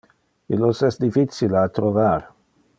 Illos 0.55 0.81
es 0.87 0.97
difficile 1.05 1.61
a 1.65 1.71
trovar. 1.77 2.19